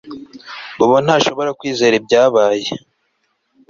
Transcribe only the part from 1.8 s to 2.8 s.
ibyabaye